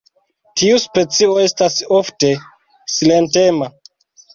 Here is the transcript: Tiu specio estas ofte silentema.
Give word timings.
Tiu 0.61 0.79
specio 0.85 1.29
estas 1.45 1.79
ofte 2.01 2.35
silentema. 2.97 3.75